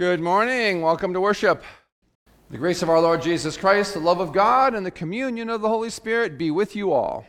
[0.00, 0.80] Good morning.
[0.80, 1.62] Welcome to worship.
[2.50, 5.60] The grace of our Lord Jesus Christ, the love of God, and the communion of
[5.60, 7.26] the Holy Spirit be with you all.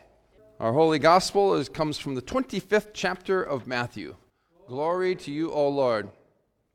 [0.57, 4.15] Our holy gospel is, comes from the 25th chapter of Matthew.
[4.69, 6.11] Glory to you, O Lord.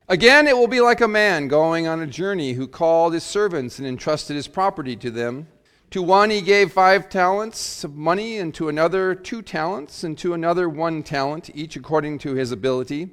[0.07, 3.79] Again, it will be like a man going on a journey who called his servants
[3.79, 5.47] and entrusted his property to them.
[5.89, 10.35] To one he gave five talents of money, and to another two talents, and to
[10.35, 13.09] another one talent, each according to his ability.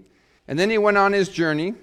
[0.47, 1.77] And then he went on his journey.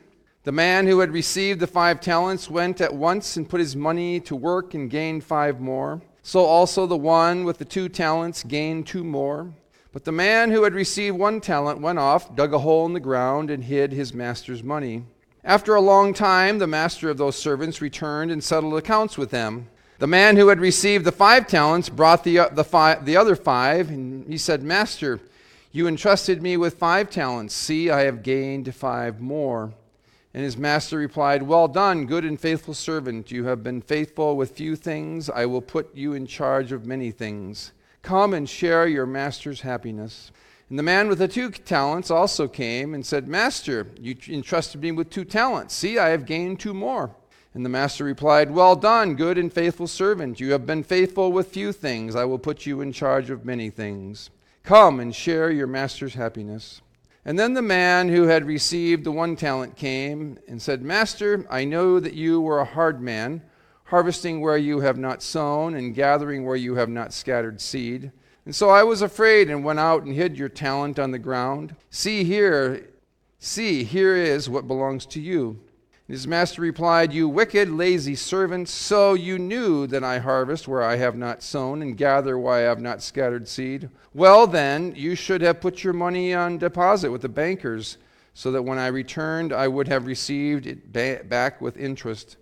[0.44, 4.20] The man who had received the five talents went at once and put his money
[4.22, 6.02] to work and gained five more.
[6.24, 9.54] So also the one with the two talents gained two more.
[9.94, 13.00] But the man who had received one talent went off, dug a hole in the
[13.00, 15.04] ground, and hid his master's money.
[15.44, 19.68] After a long time, the master of those servants returned and settled accounts with them.
[20.00, 23.36] The man who had received the five talents brought the, uh, the, five, the other
[23.36, 25.20] five, and he said, Master,
[25.72, 27.54] you entrusted me with five talents.
[27.54, 29.74] See, I have gained five more.
[30.34, 33.32] And his master replied, Well done, good and faithful servant.
[33.32, 35.30] You have been faithful with few things.
[35.30, 37.74] I will put you in charge of many things.
[38.02, 40.32] Come and share your master's happiness.
[40.70, 44.94] And the man with the two talents also came and said, Master, you entrusted me
[44.94, 45.76] with two talents.
[45.76, 47.14] See, I have gained two more.
[47.54, 50.40] And the master replied, Well done, good and faithful servant.
[50.40, 52.16] You have been faithful with few things.
[52.16, 54.30] I will put you in charge of many things.
[54.64, 56.82] Come and share your master's happiness.
[57.24, 61.66] And then the man who had received the one talent came and said, Master, I
[61.66, 63.44] know that you were a hard man,
[63.86, 68.12] harvesting where you have not sown, and gathering where you have not scattered seed.
[68.46, 71.76] And so I was afraid and went out and hid your talent on the ground.
[71.92, 72.90] See here,
[73.38, 75.60] see, here is what belongs to you.
[76.12, 80.98] His master replied, You wicked, lazy servant, so you knew that I harvest where I
[80.98, 83.90] have not sown and gather where I have not scattered seed.
[84.14, 87.98] Well, then, you should have put your money on deposit with the bankers,
[88.34, 92.36] so that when I returned, I would have received it ba- back with interest.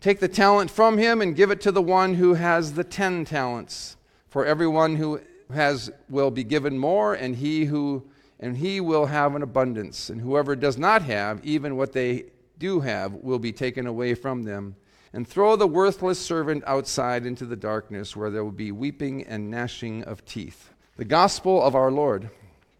[0.00, 3.24] Take the talent from him and give it to the one who has the ten
[3.24, 3.96] talents.
[4.28, 5.20] For everyone who
[5.52, 8.04] has will be given more, and he who
[8.38, 10.10] and he will have an abundance.
[10.10, 12.26] And whoever does not have, even what they
[12.58, 14.76] do have will be taken away from them.
[15.12, 19.50] And throw the worthless servant outside into the darkness, where there will be weeping and
[19.50, 20.74] gnashing of teeth.
[20.96, 22.30] The Gospel of our Lord.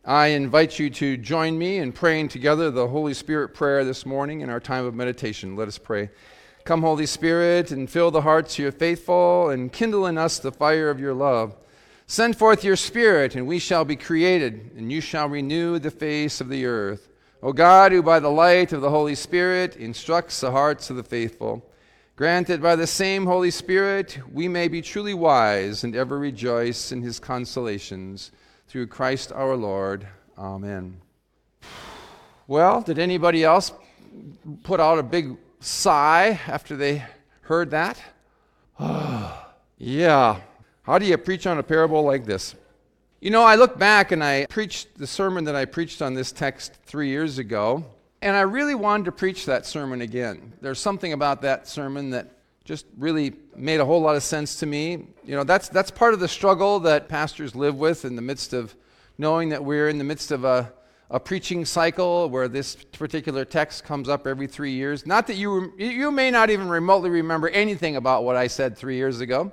[0.04, 4.42] I invite you to join me in praying together the Holy Spirit prayer this morning
[4.42, 5.56] in our time of meditation.
[5.56, 6.10] Let us pray.
[6.64, 10.52] Come, Holy Spirit, and fill the hearts of your faithful, and kindle in us the
[10.52, 11.56] fire of your love.
[12.06, 16.40] Send forth your Spirit, and we shall be created, and you shall renew the face
[16.40, 17.08] of the earth.
[17.42, 21.02] O God, who by the light of the Holy Spirit instructs the hearts of the
[21.02, 21.70] faithful,
[22.16, 26.92] grant that by the same Holy Spirit we may be truly wise and ever rejoice
[26.92, 28.32] in his consolations.
[28.68, 30.08] Through Christ our Lord.
[30.36, 31.00] Amen.
[32.48, 33.72] Well, did anybody else
[34.64, 37.04] put out a big sigh after they
[37.42, 38.00] heard that?
[39.78, 40.40] yeah.
[40.82, 42.54] How do you preach on a parable like this?
[43.18, 46.32] You know, I look back and I preached the sermon that I preached on this
[46.32, 47.82] text three years ago,
[48.20, 50.52] and I really wanted to preach that sermon again.
[50.60, 52.28] There's something about that sermon that
[52.64, 55.06] just really made a whole lot of sense to me.
[55.24, 58.52] You know, that's, that's part of the struggle that pastors live with in the midst
[58.52, 58.74] of
[59.16, 60.70] knowing that we're in the midst of a,
[61.08, 65.06] a preaching cycle where this particular text comes up every three years.
[65.06, 68.96] Not that you, you may not even remotely remember anything about what I said three
[68.96, 69.52] years ago.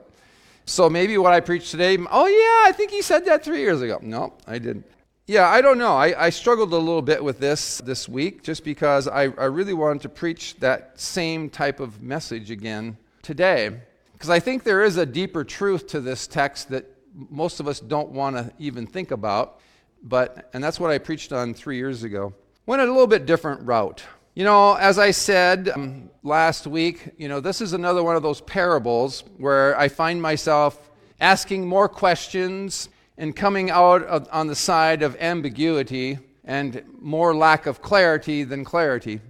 [0.66, 3.82] So maybe what I preached today, oh yeah, I think he said that three years
[3.82, 4.00] ago.
[4.02, 4.86] No, I didn't.
[5.26, 5.96] Yeah, I don't know.
[5.96, 9.74] I, I struggled a little bit with this this week just because I, I really
[9.74, 13.72] wanted to preach that same type of message again today.
[14.12, 16.86] Because I think there is a deeper truth to this text that
[17.30, 19.60] most of us don't want to even think about.
[20.04, 22.34] But, and that's what I preached on three years ago.
[22.66, 24.04] Went a little bit different route.
[24.36, 28.24] You know, as I said um, last week, you know, this is another one of
[28.24, 30.90] those parables where I find myself
[31.22, 37.68] asking more questions and coming out of, on the side of ambiguity and more lack
[37.68, 39.22] of clarity than clarity.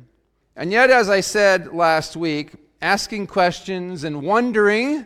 [0.55, 5.05] And yet, as I said last week, asking questions and wondering,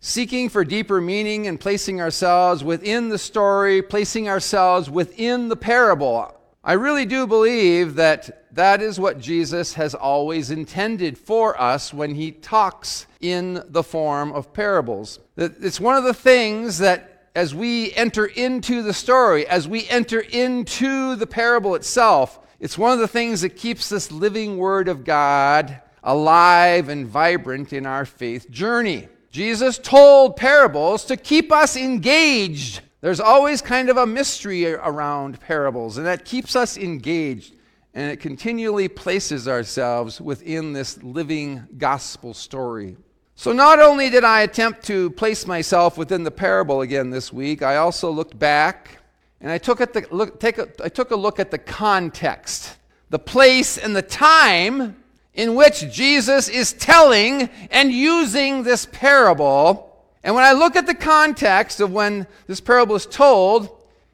[0.00, 6.34] seeking for deeper meaning and placing ourselves within the story, placing ourselves within the parable.
[6.62, 12.16] I really do believe that that is what Jesus has always intended for us when
[12.16, 15.20] he talks in the form of parables.
[15.36, 20.18] It's one of the things that as we enter into the story, as we enter
[20.18, 25.04] into the parable itself, it's one of the things that keeps this living word of
[25.04, 29.06] God alive and vibrant in our faith journey.
[29.30, 32.80] Jesus told parables to keep us engaged.
[33.02, 37.54] There's always kind of a mystery around parables, and that keeps us engaged.
[37.98, 42.96] And it continually places ourselves within this living gospel story.
[43.34, 47.60] So, not only did I attempt to place myself within the parable again this week,
[47.60, 48.98] I also looked back
[49.40, 52.76] and I took, the, look, a, I took a look at the context,
[53.10, 55.02] the place and the time
[55.34, 60.06] in which Jesus is telling and using this parable.
[60.22, 63.70] And when I look at the context of when this parable is told,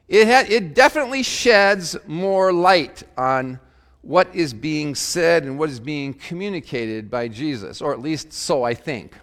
[0.07, 3.59] it, ha- it definitely sheds more light on
[4.05, 8.61] what is being said and what is being communicated by Jesus, or at least so
[8.61, 9.15] I think.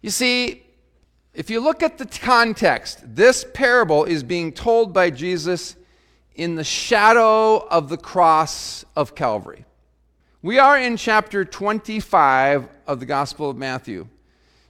[0.00, 0.62] You see,
[1.34, 5.76] if you look at the context, this parable is being told by Jesus
[6.34, 9.66] in the shadow of the cross of Calvary.
[10.40, 14.08] We are in chapter 25 of the Gospel of Matthew.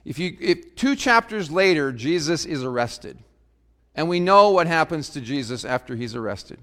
[0.03, 3.17] If you, if two chapters later, Jesus is arrested.
[3.95, 6.59] And we know what happens to Jesus after he's arrested.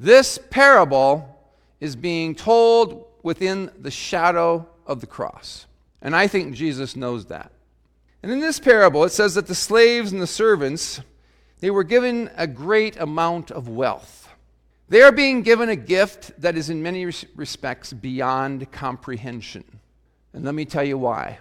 [0.00, 1.37] This parable
[1.80, 5.66] is being told within the shadow of the cross.
[6.00, 7.52] And I think Jesus knows that.
[8.22, 11.00] And in this parable, it says that the slaves and the servants,
[11.60, 14.28] they were given a great amount of wealth.
[14.88, 17.04] They are being given a gift that is in many
[17.36, 19.64] respects beyond comprehension.
[20.32, 21.38] And let me tell you why.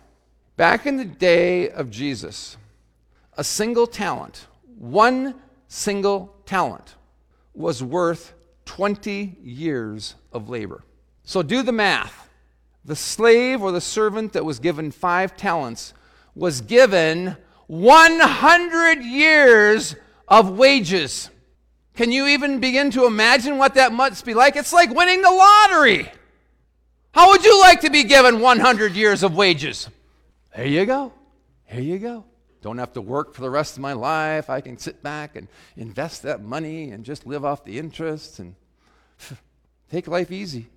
[0.58, 2.58] Back in the day of Jesus,
[3.38, 4.48] a single talent,
[4.78, 5.36] one
[5.68, 6.96] single talent,
[7.54, 8.34] was worth
[8.68, 10.84] 20 years of labor.
[11.24, 12.30] So do the math.
[12.86, 15.94] The slave or the servant that was given five talents
[16.36, 17.36] was given
[17.66, 19.96] 100 years
[20.28, 21.30] of wages.
[21.96, 24.56] Can you even begin to imagine what that must be like?
[24.56, 26.12] It's like winning the lottery.
[27.12, 29.90] How would you like to be given 100 years of wages?
[30.56, 31.12] Here you go.
[31.66, 32.26] Here you go.
[32.68, 34.50] Don't have to work for the rest of my life.
[34.50, 35.48] I can sit back and
[35.78, 38.56] invest that money and just live off the interest and
[39.90, 40.68] take life easy.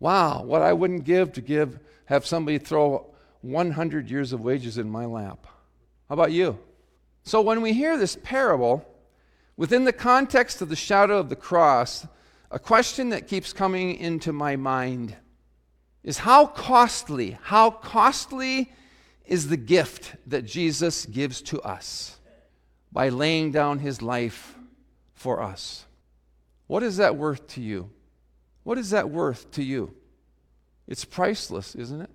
[0.00, 3.06] Wow, what I wouldn't give to give have somebody throw
[3.40, 5.46] 100 years of wages in my lap.
[6.10, 6.58] How about you?
[7.22, 8.86] So when we hear this parable,
[9.56, 12.06] within the context of the shadow of the cross,
[12.50, 15.16] a question that keeps coming into my mind
[16.02, 18.70] is how costly, how costly
[19.24, 22.18] is the gift that Jesus gives to us
[22.92, 24.56] by laying down his life
[25.14, 25.86] for us?
[26.66, 27.90] What is that worth to you?
[28.62, 29.94] What is that worth to you?
[30.86, 32.10] It's priceless, isn't it?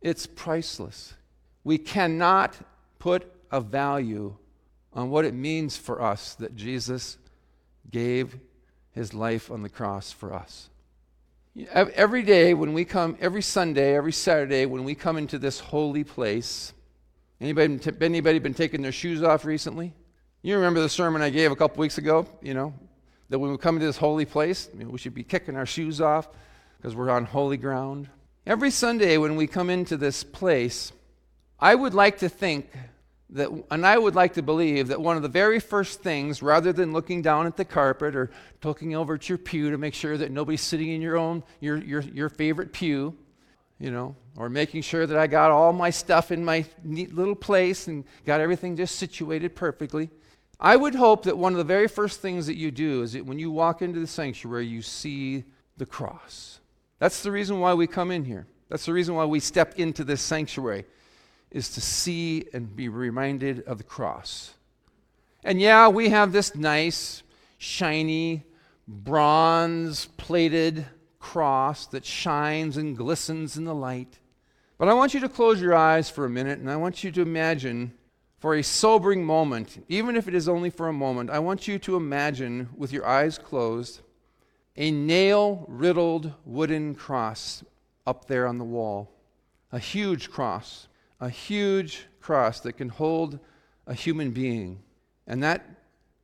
[0.00, 1.14] It's priceless.
[1.62, 2.56] We cannot
[2.98, 4.36] put a value
[4.92, 7.18] on what it means for us that Jesus
[7.90, 8.38] gave
[8.92, 10.70] his life on the cross for us.
[11.56, 16.02] Every day when we come, every Sunday, every Saturday, when we come into this holy
[16.02, 16.72] place,
[17.40, 19.94] anybody, anybody been taking their shoes off recently?
[20.42, 22.74] You remember the sermon I gave a couple weeks ago, you know,
[23.28, 26.28] that when we come into this holy place, we should be kicking our shoes off
[26.76, 28.08] because we're on holy ground.
[28.46, 30.92] Every Sunday when we come into this place,
[31.60, 32.68] I would like to think
[33.30, 36.72] that, and I would like to believe that one of the very first things, rather
[36.72, 38.30] than looking down at the carpet or
[38.62, 41.78] looking over at your pew to make sure that nobody's sitting in your own, your,
[41.78, 43.16] your, your favorite pew,
[43.78, 47.34] you know, or making sure that I got all my stuff in my neat little
[47.34, 50.10] place and got everything just situated perfectly.
[50.60, 53.26] I would hope that one of the very first things that you do is that
[53.26, 55.44] when you walk into the sanctuary, you see
[55.76, 56.60] the cross.
[56.98, 58.46] That's the reason why we come in here.
[58.68, 60.84] That's the reason why we step into this sanctuary,
[61.54, 64.52] is to see and be reminded of the cross.
[65.42, 67.22] And yeah, we have this nice,
[67.56, 68.42] shiny,
[68.86, 70.84] bronze plated
[71.18, 74.18] cross that shines and glistens in the light.
[74.76, 77.10] But I want you to close your eyes for a minute and I want you
[77.12, 77.94] to imagine
[78.40, 81.78] for a sobering moment, even if it is only for a moment, I want you
[81.78, 84.00] to imagine with your eyes closed
[84.76, 87.62] a nail riddled wooden cross
[88.06, 89.10] up there on the wall.
[89.72, 90.88] A huge cross,
[91.24, 93.38] a huge cross that can hold
[93.86, 94.82] a human being.
[95.26, 95.64] And that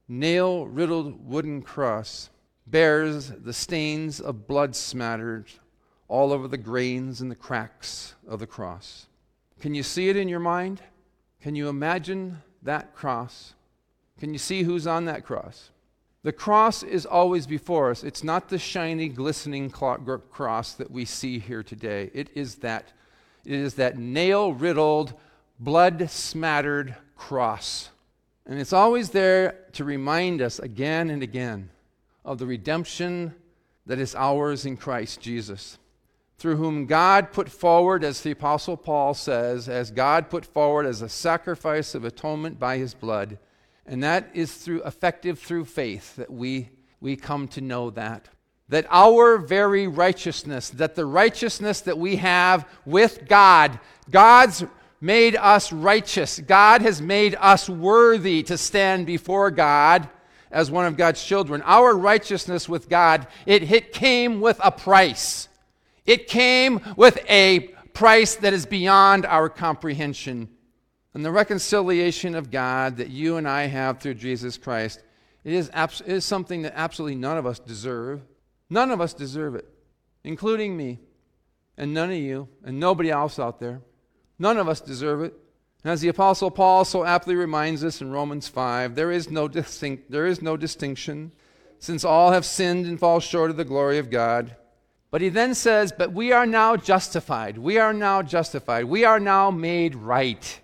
[0.06, 2.28] nail riddled wooden cross
[2.66, 5.46] bears the stains of blood smattered
[6.06, 9.06] all over the grains and the cracks of the cross.
[9.58, 10.82] Can you see it in your mind?
[11.40, 13.54] Can you imagine that cross?
[14.18, 15.70] Can you see who's on that cross?
[16.24, 18.04] The cross is always before us.
[18.04, 22.10] It's not the shiny, glistening cross that we see here today.
[22.12, 22.92] It is that,
[23.44, 25.14] is that nail riddled,
[25.58, 27.90] blood smattered cross.
[28.46, 31.70] And it's always there to remind us again and again
[32.24, 33.34] of the redemption
[33.86, 35.78] that is ours in Christ Jesus,
[36.38, 41.02] through whom God put forward, as the Apostle Paul says, as God put forward as
[41.02, 43.38] a sacrifice of atonement by his blood
[43.90, 46.70] and that is through effective through faith that we,
[47.00, 48.28] we come to know that.
[48.70, 53.78] That our very righteousness, that the righteousness that we have with God,
[54.10, 54.64] God's
[55.00, 56.38] made us righteous.
[56.38, 60.08] God has made us worthy to stand before God
[60.50, 61.62] as one of God's children.
[61.64, 65.48] Our righteousness with God, it, it came with a price.
[66.06, 67.60] It came with a
[67.92, 70.48] price that is beyond our comprehension.
[71.12, 75.02] And the reconciliation of God that you and I have through Jesus Christ,
[75.44, 78.20] it is, abs- it is something that absolutely none of us deserve.
[78.70, 79.68] None of us deserve it,
[80.22, 81.00] including me,
[81.76, 83.82] and none of you, and nobody else out there.
[84.38, 85.34] None of us deserve it.
[85.82, 89.48] And as the Apostle Paul so aptly reminds us in Romans 5, there is no,
[89.48, 91.32] distinct, there is no distinction,
[91.80, 94.54] since all have sinned and fall short of the glory of God.
[95.10, 97.58] But he then says, But we are now justified.
[97.58, 98.84] We are now justified.
[98.84, 100.60] We are now made right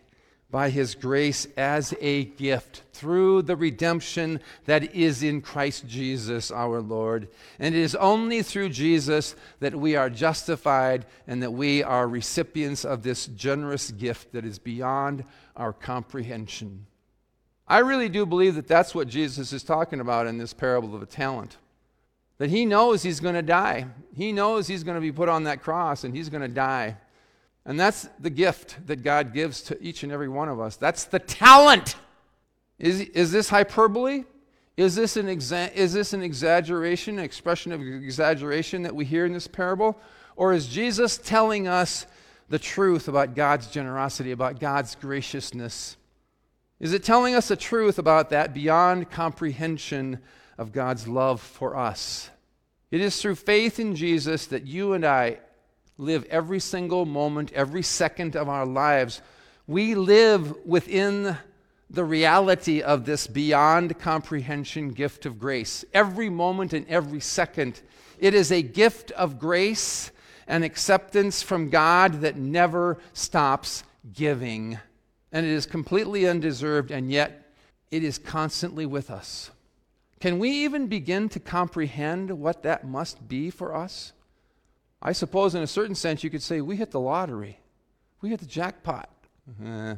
[0.50, 6.80] by his grace as a gift through the redemption that is in Christ Jesus our
[6.80, 7.28] Lord.
[7.58, 12.84] And it is only through Jesus that we are justified and that we are recipients
[12.84, 15.24] of this generous gift that is beyond
[15.56, 16.86] our comprehension.
[17.66, 21.00] I really do believe that that's what Jesus is talking about in this parable of
[21.00, 21.56] the talent.
[22.38, 23.86] That he knows he's going to die.
[24.14, 26.98] He knows he's going to be put on that cross and he's going to die.
[27.66, 30.76] And that's the gift that God gives to each and every one of us.
[30.76, 31.96] That's the talent.
[32.78, 34.24] Is, is this hyperbole?
[34.76, 39.26] Is this, an exa- is this an exaggeration, an expression of exaggeration that we hear
[39.26, 39.98] in this parable?
[40.36, 42.06] Or is Jesus telling us
[42.48, 45.96] the truth about God's generosity, about God's graciousness?
[46.78, 50.20] Is it telling us the truth about that beyond comprehension
[50.56, 52.30] of God's love for us?
[52.92, 55.38] It is through faith in Jesus that you and I
[55.98, 59.22] live every single moment, every second of our lives.
[59.66, 61.36] We live within
[61.88, 65.84] the reality of this beyond comprehension gift of grace.
[65.94, 67.80] Every moment and every second,
[68.18, 70.10] it is a gift of grace
[70.46, 74.78] and acceptance from God that never stops giving.
[75.32, 77.52] And it is completely undeserved, and yet
[77.90, 79.50] it is constantly with us.
[80.20, 84.12] Can we even begin to comprehend what that must be for us?
[85.06, 87.60] I suppose, in a certain sense, you could say we hit the lottery.
[88.22, 89.08] We hit the jackpot.
[89.64, 89.94] Uh,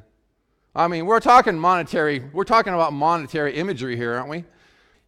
[0.75, 4.45] I mean, we're talking monetary, we're talking about monetary imagery here, aren't we?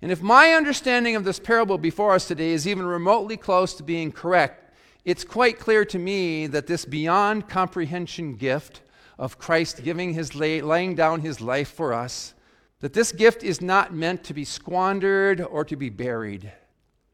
[0.00, 3.83] And if my understanding of this parable before us today is even remotely close to
[3.83, 8.80] being correct, it's quite clear to me that this beyond comprehension gift
[9.19, 12.33] of Christ giving his lay, laying down his life for us,
[12.80, 16.50] that this gift is not meant to be squandered or to be buried.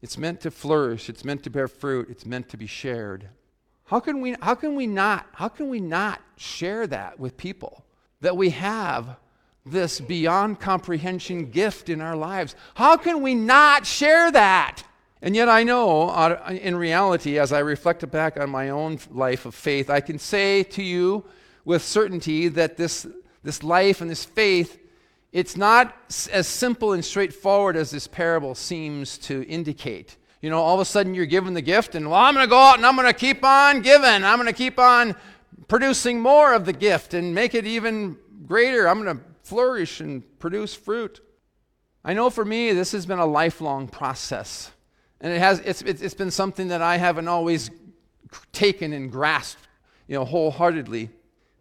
[0.01, 3.29] It's meant to flourish, it's meant to bear fruit, it's meant to be shared.
[3.85, 7.85] How can we how can we not how can we not share that with people
[8.21, 9.17] that we have
[9.65, 12.55] this beyond comprehension gift in our lives?
[12.75, 14.83] How can we not share that?
[15.21, 16.11] And yet, I know
[16.49, 20.63] in reality, as I reflect back on my own life of faith, I can say
[20.63, 21.25] to you
[21.65, 23.07] with certainty that this,
[23.43, 24.77] this life and this faith
[25.31, 25.95] it's not
[26.31, 30.17] as simple and straightforward as this parable seems to indicate.
[30.41, 32.49] You know, all of a sudden you're given the gift, and well, I'm going to
[32.49, 34.23] go out and I'm going to keep on giving.
[34.23, 35.15] I'm going to keep on
[35.67, 38.87] producing more of the gift and make it even greater.
[38.87, 41.21] I'm going to flourish and produce fruit.
[42.03, 44.71] I know for me, this has been a lifelong process.
[45.19, 47.71] And it has, it's, it's been something that I haven't always
[48.53, 49.67] taken and grasped,
[50.07, 51.09] you know, wholeheartedly.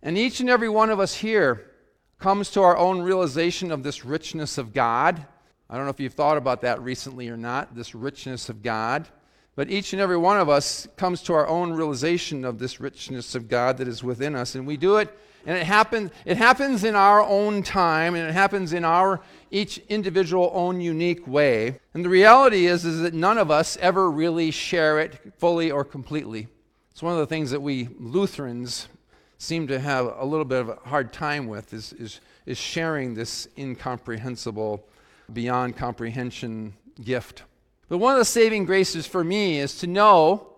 [0.02, 1.70] And each and every one of us here,
[2.18, 5.26] comes to our own realization of this richness of God.
[5.68, 9.08] I don't know if you've thought about that recently or not, this richness of God.
[9.54, 13.35] But each and every one of us comes to our own realization of this richness
[13.35, 14.54] of God that is within us.
[14.54, 18.32] And we do it, and it happens, it happens in our own time, and it
[18.32, 19.20] happens in our
[19.50, 21.80] each individual own unique way.
[21.94, 25.85] And the reality is, is that none of us ever really share it fully or
[25.85, 26.49] completely.
[26.92, 28.88] It's one of the things that we Lutherans
[29.38, 33.14] seem to have a little bit of a hard time with is, is, is sharing
[33.14, 34.86] this incomprehensible,
[35.32, 37.42] beyond comprehension gift.
[37.88, 40.54] But one of the saving graces for me is to know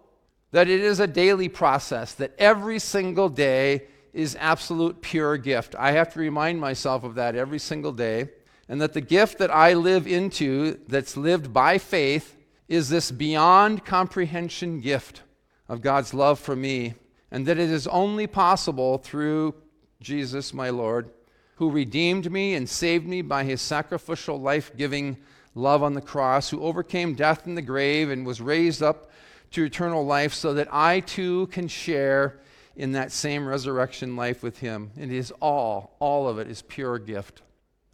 [0.53, 5.75] that it is a daily process, that every single day is absolute pure gift.
[5.79, 8.31] I have to remind myself of that every single day.
[8.71, 12.37] And that the gift that I live into, that's lived by faith,
[12.69, 15.23] is this beyond comprehension gift
[15.69, 16.95] of God's love for me
[17.31, 19.55] and that it is only possible through
[20.01, 21.11] Jesus, my Lord,
[21.57, 25.17] who redeemed me and saved me by his sacrificial, life giving
[25.55, 29.11] love on the cross, who overcame death in the grave and was raised up
[29.51, 32.39] to eternal life, so that I too can share
[32.77, 34.93] in that same resurrection life with him.
[34.97, 37.43] And it is all, all of it is pure gift.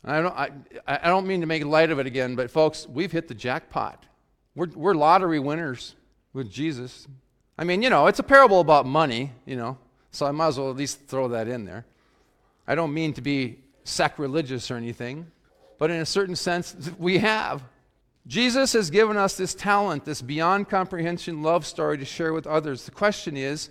[0.04, 0.50] I don't, I,
[0.86, 4.04] I don't mean to make light of it again, but folks, we've hit the jackpot.
[4.54, 5.94] We're, we're lottery winners
[6.34, 7.08] with Jesus.
[7.56, 9.78] I mean, you know, it's a parable about money, you know,
[10.11, 11.84] so I might as well at least throw that in there.
[12.66, 15.30] I don't mean to be sacrilegious or anything,
[15.78, 17.62] but in a certain sense, we have.
[18.26, 22.84] Jesus has given us this talent, this beyond comprehension love story to share with others.
[22.87, 23.68] The question is,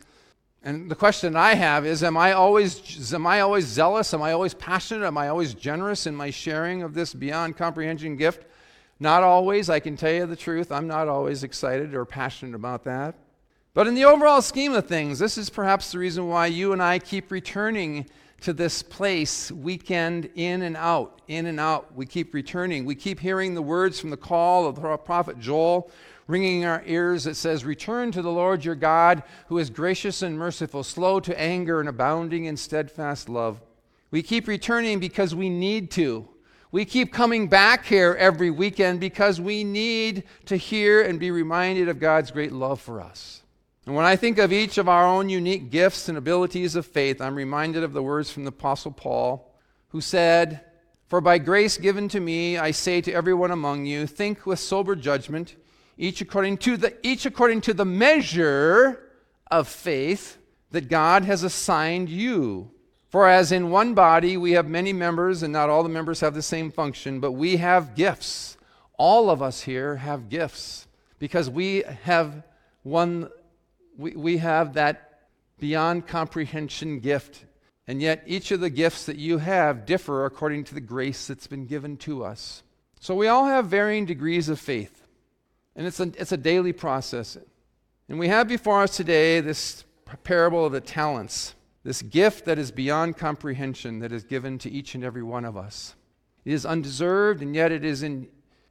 [0.66, 4.14] and the question I have is am I always am I always zealous?
[4.14, 5.06] Am I always passionate?
[5.06, 8.46] Am I always generous in my sharing of this beyond comprehension gift?
[9.00, 10.72] Not always, I can tell you the truth.
[10.72, 13.16] I'm not always excited or passionate about that.
[13.74, 16.84] But in the overall scheme of things, this is perhaps the reason why you and
[16.84, 18.06] I keep returning
[18.42, 21.96] to this place weekend in and out, in and out.
[21.96, 22.86] We keep returning.
[22.86, 25.90] We keep hearing the words from the call of the prophet Joel
[26.28, 30.22] ringing in our ears that says, Return to the Lord your God, who is gracious
[30.22, 33.62] and merciful, slow to anger and abounding in steadfast love.
[34.12, 36.28] We keep returning because we need to.
[36.72, 41.90] We keep coming back here every weekend because we need to hear and be reminded
[41.90, 43.43] of God's great love for us.
[43.86, 47.20] And when I think of each of our own unique gifts and abilities of faith,
[47.20, 49.54] I'm reminded of the words from the Apostle Paul,
[49.90, 50.62] who said,
[51.08, 54.96] For by grace given to me, I say to everyone among you, think with sober
[54.96, 55.56] judgment,
[55.98, 59.12] each according to the, each according to the measure
[59.52, 60.38] of faith
[60.72, 62.72] that God has assigned you.
[63.10, 66.34] For as in one body we have many members, and not all the members have
[66.34, 68.58] the same function, but we have gifts.
[68.98, 70.88] All of us here have gifts
[71.20, 72.44] because we have
[72.82, 73.30] one
[73.98, 75.28] we, we have that
[75.60, 77.46] beyond comprehension gift.
[77.88, 81.48] And yet, each of the gifts that you have differ according to the grace that's
[81.48, 82.64] been given to us.
[83.00, 85.06] So, we all have varying degrees of faith.
[85.76, 87.38] And it's a, it's a daily process.
[88.08, 89.84] And we have before us today this
[90.24, 94.96] parable of the talents, this gift that is beyond comprehension that is given to each
[94.96, 95.96] and every one of us.
[96.46, 98.28] It is undeserved, and yet it is in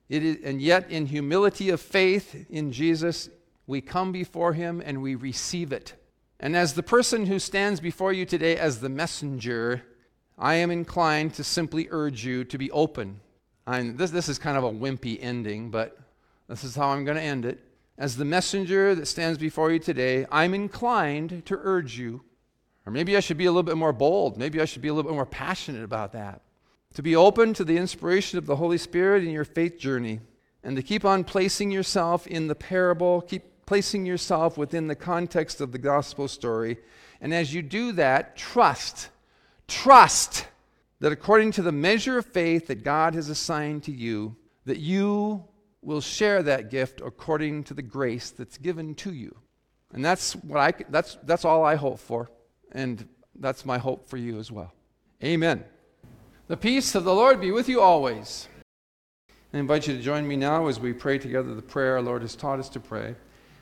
[0.09, 3.31] it is, and yet in humility of faith in Jesus,
[3.67, 5.95] we come before him and we receive it.
[6.41, 9.83] And as the person who stands before you today as the messenger,
[10.39, 13.21] I am inclined to simply urge you to be open.
[13.67, 15.97] I'm, this, this is kind of a wimpy ending, but
[16.49, 17.61] this is how I'm going to end it.
[17.97, 22.23] As the messenger that stands before you today, I'm inclined to urge you,
[22.85, 24.95] or maybe I should be a little bit more bold, maybe I should be a
[24.95, 26.43] little bit more passionate about that,
[26.95, 30.21] to be open to the inspiration of the Holy Spirit in your faith journey,
[30.65, 35.59] and to keep on placing yourself in the parable, keep placing yourself within the context
[35.63, 36.77] of the gospel story.
[37.23, 39.09] And as you do that, trust,
[39.67, 40.47] trust
[41.01, 45.43] that according to the measure of faith that God has assigned to you, that you
[45.81, 49.35] will share that gift according to the grace that's given to you.
[49.95, 52.31] And that's what I that's that's all I hope for
[52.73, 53.09] and
[53.41, 54.75] that's my hope for you as well.
[55.25, 55.65] Amen.
[56.47, 58.49] The peace of the Lord be with you always.
[59.55, 62.21] I invite you to join me now as we pray together the prayer our Lord
[62.21, 63.15] has taught us to pray.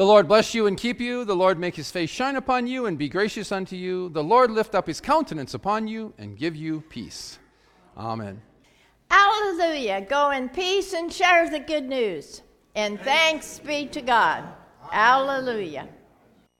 [0.00, 1.26] The Lord bless you and keep you.
[1.26, 4.08] The Lord make his face shine upon you and be gracious unto you.
[4.08, 7.38] The Lord lift up his countenance upon you and give you peace.
[7.98, 8.40] Amen.
[9.10, 10.06] Hallelujah.
[10.08, 12.40] Go in peace and share the good news.
[12.74, 14.44] And thanks be to God.
[14.90, 15.86] Hallelujah.